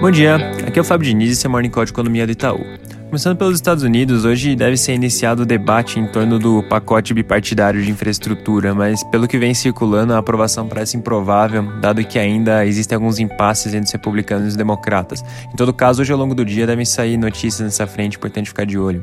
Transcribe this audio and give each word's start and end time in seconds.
Bom 0.00 0.12
dia, 0.12 0.36
aqui 0.64 0.78
é 0.78 0.82
o 0.82 0.84
Fábio 0.84 1.08
Diniz 1.08 1.42
e 1.42 1.44
é 1.44 1.48
o 1.48 1.50
Morning 1.50 1.70
Call 1.70 1.84
de 1.84 1.90
Economia 1.90 2.24
do 2.24 2.30
Itaú. 2.30 2.64
Começando 3.06 3.36
pelos 3.36 3.56
Estados 3.56 3.82
Unidos, 3.82 4.24
hoje 4.24 4.54
deve 4.54 4.76
ser 4.76 4.94
iniciado 4.94 5.42
o 5.42 5.46
debate 5.46 5.98
em 5.98 6.06
torno 6.06 6.38
do 6.38 6.62
pacote 6.62 7.12
bipartidário 7.12 7.82
de 7.82 7.90
infraestrutura, 7.90 8.72
mas 8.72 9.02
pelo 9.10 9.26
que 9.26 9.36
vem 9.36 9.52
circulando, 9.54 10.14
a 10.14 10.18
aprovação 10.18 10.68
parece 10.68 10.96
improvável, 10.96 11.64
dado 11.80 12.04
que 12.04 12.16
ainda 12.16 12.64
existem 12.64 12.94
alguns 12.94 13.18
impasses 13.18 13.74
entre 13.74 13.86
os 13.86 13.92
republicanos 13.92 14.44
e 14.44 14.48
os 14.50 14.56
democratas. 14.56 15.24
Em 15.52 15.56
todo 15.56 15.72
caso, 15.72 16.00
hoje 16.00 16.12
ao 16.12 16.18
longo 16.18 16.34
do 16.34 16.44
dia 16.44 16.64
devem 16.64 16.84
sair 16.84 17.16
notícias 17.16 17.60
nessa 17.60 17.84
frente, 17.84 18.18
importante 18.18 18.50
ficar 18.50 18.66
de 18.66 18.78
olho. 18.78 19.02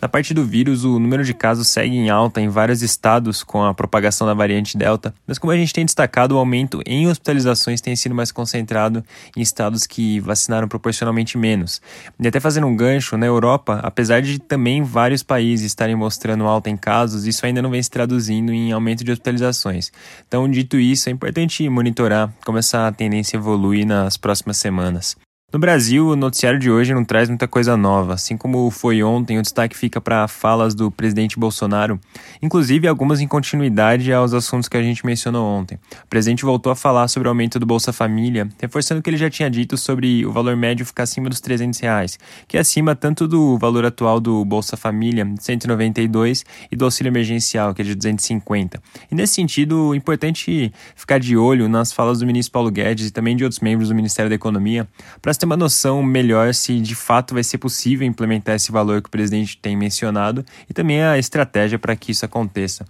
Na 0.00 0.08
parte 0.08 0.32
do 0.32 0.42
vírus, 0.44 0.82
o 0.82 0.98
número 0.98 1.22
de 1.22 1.34
casos 1.34 1.68
segue 1.68 1.94
em 1.94 2.08
alta 2.08 2.40
em 2.40 2.48
vários 2.48 2.80
estados 2.80 3.42
com 3.42 3.62
a 3.62 3.74
propagação 3.74 4.26
da 4.26 4.32
variante 4.32 4.78
Delta, 4.78 5.14
mas 5.26 5.38
como 5.38 5.52
a 5.52 5.56
gente 5.56 5.74
tem 5.74 5.84
destacado, 5.84 6.34
o 6.34 6.38
aumento 6.38 6.80
em 6.86 7.06
hospitalizações 7.06 7.82
tem 7.82 7.94
sido 7.94 8.14
mais 8.14 8.32
concentrado 8.32 9.04
em 9.36 9.42
estados 9.42 9.86
que 9.86 10.18
vacinaram 10.20 10.66
proporcionalmente 10.66 11.36
menos. 11.36 11.82
E 12.18 12.26
até 12.26 12.40
fazendo 12.40 12.66
um 12.66 12.74
gancho, 12.74 13.18
na 13.18 13.26
Europa, 13.26 13.78
apesar 13.82 14.22
de 14.22 14.38
também 14.38 14.82
vários 14.82 15.22
países 15.22 15.66
estarem 15.66 15.94
mostrando 15.94 16.44
alta 16.44 16.70
em 16.70 16.78
casos, 16.78 17.26
isso 17.26 17.44
ainda 17.44 17.60
não 17.60 17.70
vem 17.70 17.82
se 17.82 17.90
traduzindo 17.90 18.52
em 18.52 18.72
aumento 18.72 19.04
de 19.04 19.12
hospitalizações. 19.12 19.92
Então, 20.26 20.50
dito 20.50 20.78
isso, 20.78 21.10
é 21.10 21.12
importante 21.12 21.68
monitorar 21.68 22.32
como 22.42 22.56
essa 22.56 22.90
tendência 22.92 23.36
evolui 23.36 23.84
nas 23.84 24.16
próximas 24.16 24.56
semanas. 24.56 25.14
No 25.52 25.58
Brasil, 25.58 26.06
o 26.06 26.14
noticiário 26.14 26.60
de 26.60 26.70
hoje 26.70 26.94
não 26.94 27.04
traz 27.04 27.28
muita 27.28 27.48
coisa 27.48 27.76
nova. 27.76 28.14
Assim 28.14 28.36
como 28.36 28.70
foi 28.70 29.02
ontem, 29.02 29.36
o 29.36 29.42
destaque 29.42 29.76
fica 29.76 30.00
para 30.00 30.28
falas 30.28 30.76
do 30.76 30.92
presidente 30.92 31.36
Bolsonaro, 31.36 31.98
inclusive 32.40 32.86
algumas 32.86 33.20
em 33.20 33.26
continuidade 33.26 34.12
aos 34.12 34.32
assuntos 34.32 34.68
que 34.68 34.76
a 34.76 34.82
gente 34.82 35.04
mencionou 35.04 35.44
ontem. 35.44 35.74
O 36.04 36.06
presidente 36.08 36.44
voltou 36.44 36.70
a 36.70 36.76
falar 36.76 37.08
sobre 37.08 37.26
o 37.26 37.32
aumento 37.32 37.58
do 37.58 37.66
Bolsa 37.66 37.92
Família, 37.92 38.48
reforçando 38.60 39.00
o 39.00 39.02
que 39.02 39.10
ele 39.10 39.16
já 39.16 39.28
tinha 39.28 39.50
dito 39.50 39.76
sobre 39.76 40.24
o 40.24 40.30
valor 40.30 40.54
médio 40.54 40.86
ficar 40.86 41.02
acima 41.02 41.28
dos 41.28 41.40
300 41.40 41.80
reais, 41.80 42.16
que 42.46 42.56
é 42.56 42.60
acima 42.60 42.94
tanto 42.94 43.26
do 43.26 43.58
valor 43.58 43.84
atual 43.84 44.20
do 44.20 44.44
Bolsa 44.44 44.76
Família, 44.76 45.24
de 45.24 45.42
192, 45.42 46.44
e 46.70 46.76
do 46.76 46.84
auxílio 46.84 47.10
emergencial, 47.10 47.74
que 47.74 47.82
é 47.82 47.84
de 47.84 47.96
250. 47.96 48.80
E 49.10 49.16
nesse 49.16 49.34
sentido, 49.34 49.94
é 49.94 49.96
importante 49.96 50.72
ficar 50.94 51.18
de 51.18 51.36
olho 51.36 51.68
nas 51.68 51.92
falas 51.92 52.20
do 52.20 52.26
ministro 52.26 52.52
Paulo 52.52 52.70
Guedes 52.70 53.08
e 53.08 53.10
também 53.10 53.34
de 53.34 53.42
outros 53.42 53.58
membros 53.58 53.88
do 53.88 53.96
Ministério 53.96 54.28
da 54.28 54.36
Economia, 54.36 54.86
para 55.20 55.39
ter 55.40 55.46
uma 55.46 55.56
noção 55.56 56.02
melhor 56.02 56.54
se 56.54 56.78
de 56.78 56.94
fato 56.94 57.34
vai 57.34 57.42
ser 57.42 57.58
possível 57.58 58.06
implementar 58.06 58.54
esse 58.54 58.70
valor 58.70 59.00
que 59.00 59.08
o 59.08 59.10
presidente 59.10 59.56
tem 59.56 59.76
mencionado 59.76 60.44
e 60.68 60.74
também 60.74 61.02
a 61.02 61.18
estratégia 61.18 61.78
para 61.78 61.96
que 61.96 62.12
isso 62.12 62.24
aconteça. 62.24 62.84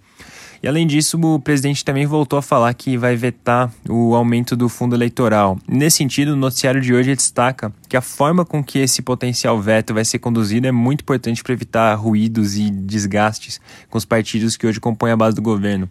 E 0.61 0.67
além 0.67 0.85
disso, 0.85 1.19
o 1.19 1.39
presidente 1.39 1.83
também 1.83 2.05
voltou 2.05 2.37
a 2.37 2.41
falar 2.41 2.71
que 2.75 2.95
vai 2.95 3.15
vetar 3.15 3.73
o 3.89 4.13
aumento 4.13 4.55
do 4.55 4.69
fundo 4.69 4.95
eleitoral. 4.95 5.57
Nesse 5.67 5.97
sentido, 5.97 6.33
o 6.33 6.35
noticiário 6.35 6.79
de 6.79 6.93
hoje 6.93 7.15
destaca 7.15 7.73
que 7.91 7.97
a 7.97 8.01
forma 8.01 8.45
com 8.45 8.63
que 8.63 8.79
esse 8.79 9.01
potencial 9.01 9.59
veto 9.59 9.93
vai 9.93 10.05
ser 10.05 10.17
conduzido 10.17 10.65
é 10.65 10.71
muito 10.71 11.01
importante 11.01 11.43
para 11.43 11.51
evitar 11.51 11.93
ruídos 11.95 12.55
e 12.55 12.69
desgastes 12.69 13.59
com 13.89 13.97
os 13.97 14.05
partidos 14.05 14.55
que 14.55 14.65
hoje 14.65 14.79
compõem 14.79 15.11
a 15.11 15.17
base 15.17 15.35
do 15.35 15.41
governo. 15.41 15.89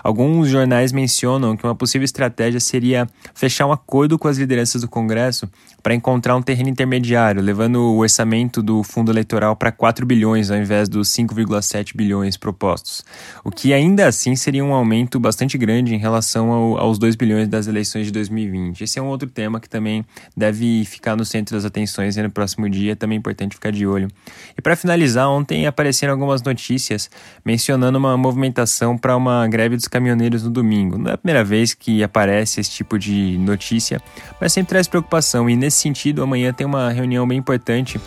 Alguns 0.00 0.48
jornais 0.48 0.92
mencionam 0.92 1.56
que 1.56 1.64
uma 1.64 1.74
possível 1.74 2.04
estratégia 2.04 2.60
seria 2.60 3.08
fechar 3.34 3.66
um 3.66 3.72
acordo 3.72 4.16
com 4.16 4.28
as 4.28 4.38
lideranças 4.38 4.82
do 4.82 4.88
Congresso 4.88 5.50
para 5.82 5.92
encontrar 5.92 6.36
um 6.36 6.42
terreno 6.42 6.68
intermediário, 6.68 7.42
levando 7.42 7.80
o 7.80 7.98
orçamento 7.98 8.62
do 8.62 8.84
fundo 8.84 9.10
eleitoral 9.10 9.56
para 9.56 9.72
4 9.72 10.06
bilhões 10.06 10.52
ao 10.52 10.56
invés 10.56 10.88
dos 10.88 11.08
5,7 11.08 11.96
bilhões 11.96 12.36
propostos, 12.36 13.04
o 13.42 13.50
que 13.50 13.72
ainda 13.72 14.06
assim 14.06 14.36
seria 14.36 14.64
um 14.64 14.72
aumento 14.72 15.18
bastante 15.18 15.58
grande 15.58 15.94
em 15.94 15.98
relação 15.98 16.52
ao, 16.52 16.78
aos 16.78 16.98
2 16.98 17.16
bilhões 17.16 17.48
das 17.48 17.66
eleições 17.66 18.06
de 18.06 18.12
2020. 18.12 18.82
Esse 18.84 19.00
é 19.00 19.02
um 19.02 19.08
outro 19.08 19.28
tema 19.28 19.58
que 19.58 19.68
também 19.68 20.04
deve 20.36 20.84
ficar 20.84 21.16
no 21.16 21.24
centro 21.24 21.39
das 21.44 21.64
atenções 21.64 22.16
no 22.16 22.30
próximo 22.30 22.68
dia, 22.68 22.94
também 22.94 23.16
é 23.16 23.18
importante 23.18 23.54
ficar 23.54 23.72
de 23.72 23.86
olho. 23.86 24.08
E 24.56 24.60
para 24.60 24.76
finalizar, 24.76 25.28
ontem 25.28 25.66
apareceram 25.66 26.12
algumas 26.12 26.42
notícias 26.42 27.10
mencionando 27.44 27.98
uma 27.98 28.16
movimentação 28.16 28.96
para 28.98 29.16
uma 29.16 29.46
greve 29.48 29.76
dos 29.76 29.88
caminhoneiros 29.88 30.42
no 30.42 30.50
domingo. 30.50 30.98
Não 30.98 31.10
é 31.10 31.14
a 31.14 31.18
primeira 31.18 31.42
vez 31.42 31.74
que 31.74 32.02
aparece 32.02 32.60
esse 32.60 32.70
tipo 32.70 32.98
de 32.98 33.38
notícia, 33.38 34.00
mas 34.40 34.52
sempre 34.52 34.70
traz 34.70 34.86
preocupação 34.86 35.48
e 35.48 35.56
nesse 35.56 35.78
sentido, 35.78 36.22
amanhã 36.22 36.52
tem 36.52 36.66
uma 36.66 36.90
reunião 36.90 37.26
bem 37.26 37.38
importante. 37.38 38.00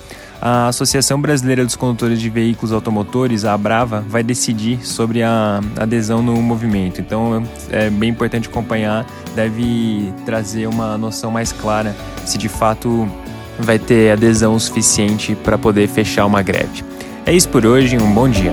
A 0.46 0.68
Associação 0.68 1.22
Brasileira 1.22 1.64
dos 1.64 1.76
Condutores 1.76 2.20
de 2.20 2.30
Veículos 2.30 2.74
Automotores, 2.74 3.46
a 3.46 3.58
Brava, 3.58 4.02
vai 4.02 4.22
decidir 4.22 4.86
sobre 4.86 5.24
a 5.24 5.62
adesão 5.78 6.22
no 6.22 6.36
movimento. 6.42 7.00
Então 7.00 7.48
é 7.70 7.90
bem 7.90 8.10
importante 8.10 8.50
acompanhar, 8.50 9.06
deve 9.34 10.14
trazer 10.26 10.68
uma 10.68 10.98
noção 10.98 11.32
mais 11.32 11.54
clara 11.54 11.96
se 12.26 12.38
de 12.38 12.50
fato 12.50 13.10
vai 13.60 13.80
ter 13.80 14.12
adesão 14.12 14.58
suficiente 14.60 15.36
para 15.36 15.58
poder 15.58 15.88
fechar 15.88 16.26
uma 16.26 16.42
greve. 16.42 16.84
É 17.26 17.34
isso 17.34 17.50
por 17.50 17.66
hoje, 17.66 17.98
um 17.98 18.14
bom 18.14 18.28
dia. 18.28 18.52